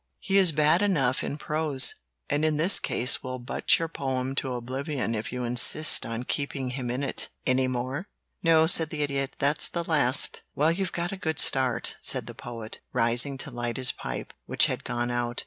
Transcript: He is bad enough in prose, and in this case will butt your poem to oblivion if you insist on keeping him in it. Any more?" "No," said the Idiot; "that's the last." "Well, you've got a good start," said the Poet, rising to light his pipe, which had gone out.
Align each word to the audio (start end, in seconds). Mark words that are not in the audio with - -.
He 0.17 0.39
is 0.39 0.51
bad 0.51 0.81
enough 0.81 1.23
in 1.23 1.37
prose, 1.37 1.93
and 2.27 2.43
in 2.43 2.57
this 2.57 2.79
case 2.79 3.21
will 3.21 3.37
butt 3.37 3.77
your 3.77 3.87
poem 3.87 4.33
to 4.37 4.53
oblivion 4.55 5.13
if 5.13 5.31
you 5.31 5.43
insist 5.43 6.07
on 6.07 6.23
keeping 6.23 6.71
him 6.71 6.89
in 6.89 7.03
it. 7.03 7.29
Any 7.45 7.67
more?" 7.67 8.07
"No," 8.41 8.65
said 8.65 8.89
the 8.89 9.03
Idiot; 9.03 9.35
"that's 9.37 9.67
the 9.67 9.83
last." 9.83 10.41
"Well, 10.55 10.71
you've 10.71 10.91
got 10.91 11.11
a 11.11 11.17
good 11.17 11.37
start," 11.37 11.97
said 11.99 12.25
the 12.25 12.33
Poet, 12.33 12.79
rising 12.91 13.37
to 13.45 13.51
light 13.51 13.77
his 13.77 13.91
pipe, 13.91 14.33
which 14.47 14.65
had 14.65 14.83
gone 14.83 15.11
out. 15.11 15.39